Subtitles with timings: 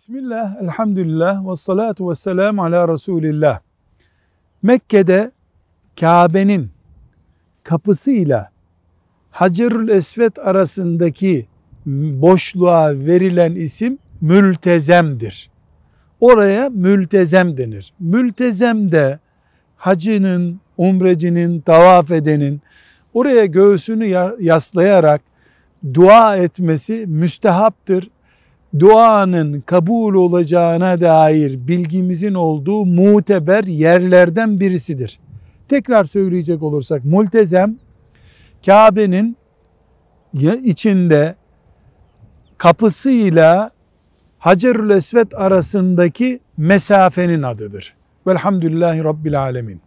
[0.00, 3.60] Bismillah, elhamdülillah, ve salatu ve selamu ala Resulillah.
[4.62, 5.30] Mekke'de
[6.00, 6.70] Kabe'nin
[7.62, 8.50] kapısıyla
[9.30, 11.46] Hacerül Esved arasındaki
[11.86, 15.50] boşluğa verilen isim mültezemdir.
[16.20, 17.92] Oraya mültezem denir.
[18.00, 19.18] Mültezem de
[19.76, 22.60] hacının, umrecinin, tavaf edenin
[23.14, 24.06] oraya göğsünü
[24.40, 25.20] yaslayarak
[25.94, 28.10] dua etmesi müstehaptır.
[28.78, 35.20] Duanın kabul olacağına dair bilgimizin olduğu muteber yerlerden birisidir.
[35.68, 37.76] Tekrar söyleyecek olursak multezem
[38.66, 39.36] Kabe'nin
[40.64, 41.34] içinde
[42.58, 43.70] kapısıyla
[44.38, 47.94] Hacerül Esved arasındaki mesafenin adıdır.
[48.26, 49.80] Velhamdülillahi Rabbil Alemin.